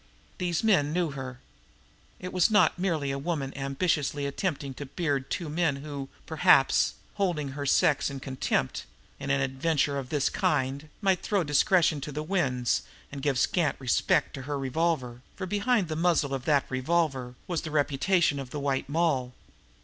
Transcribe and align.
These 0.39 0.63
men 0.63 0.91
knew 0.91 1.11
her. 1.11 1.41
It 2.19 2.33
was 2.33 2.49
not 2.49 2.79
merely 2.79 3.11
a 3.11 3.19
woman 3.19 3.55
ambitiously 3.55 4.25
attempting 4.25 4.73
to 4.73 4.87
beard 4.87 5.29
two 5.29 5.47
men 5.47 5.75
who, 5.75 6.09
perhaps, 6.25 6.95
holding 7.21 7.49
her 7.49 7.67
sex 7.67 8.09
in 8.09 8.19
contempt 8.19 8.87
in 9.19 9.29
an 9.29 9.41
adventure 9.41 9.99
of 9.99 10.09
this 10.09 10.27
kind, 10.27 10.89
might 11.01 11.21
throw 11.21 11.43
discretion 11.43 12.01
to 12.01 12.11
the 12.11 12.23
winds 12.23 12.81
and 13.11 13.21
give 13.21 13.37
scant 13.37 13.75
respect 13.79 14.33
to 14.33 14.41
her 14.49 14.57
revolver, 14.57 15.21
for 15.35 15.45
behind 15.45 15.87
the 15.87 15.95
muzzle 15.95 16.33
of 16.33 16.45
that 16.45 16.65
revolver 16.67 17.35
was 17.45 17.61
the 17.61 17.69
reputation 17.69 18.39
of 18.39 18.49
the 18.49 18.59
White 18.59 18.89
Moll. 18.89 19.35